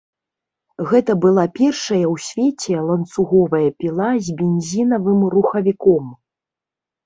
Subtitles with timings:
[0.91, 6.05] Гэта была першая ў свеце ланцуговая піла з бензінавым рухавіком.